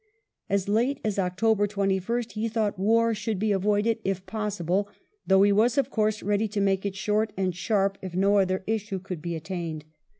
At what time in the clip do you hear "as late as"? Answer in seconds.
0.49-1.19